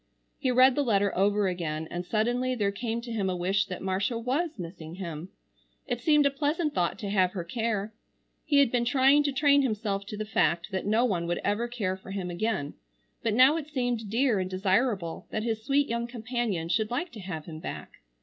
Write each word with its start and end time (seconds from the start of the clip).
He 0.39 0.49
read 0.49 0.73
the 0.73 0.81
letter 0.81 1.15
over 1.15 1.47
again, 1.47 1.87
and 1.91 2.03
suddenly 2.03 2.55
there 2.55 2.71
came 2.71 3.01
to 3.01 3.11
him 3.11 3.29
a 3.29 3.35
wish 3.35 3.67
that 3.67 3.83
Marcia 3.83 4.17
was 4.17 4.57
missing 4.57 4.95
him. 4.95 5.29
It 5.85 6.01
seemed 6.01 6.25
a 6.25 6.31
pleasant 6.31 6.73
thought 6.73 6.97
to 6.97 7.11
have 7.11 7.33
her 7.33 7.43
care. 7.43 7.93
He 8.43 8.57
had 8.57 8.71
been 8.71 8.83
trying 8.83 9.21
to 9.21 9.31
train 9.31 9.61
himself 9.61 10.07
to 10.07 10.17
the 10.17 10.25
fact 10.25 10.71
that 10.71 10.87
no 10.87 11.05
one 11.05 11.27
would 11.27 11.39
ever 11.43 11.67
care 11.67 11.95
for 11.97 12.09
him 12.09 12.31
again, 12.31 12.73
but 13.21 13.35
now 13.35 13.57
it 13.57 13.67
seemed 13.67 14.09
dear 14.09 14.39
and 14.39 14.49
desirable 14.49 15.27
that 15.29 15.43
his 15.43 15.61
sweet 15.63 15.87
young 15.87 16.07
companion 16.07 16.67
should 16.67 16.89
like 16.89 17.11
to 17.11 17.19
have 17.19 17.45
him 17.45 17.59
back. 17.59 17.99